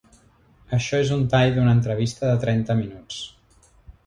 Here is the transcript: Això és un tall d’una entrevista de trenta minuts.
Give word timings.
Això 0.77 1.01
és 1.03 1.11
un 1.15 1.21
tall 1.33 1.53
d’una 1.57 1.75
entrevista 1.79 2.31
de 2.33 2.41
trenta 2.47 2.79
minuts. 2.81 3.21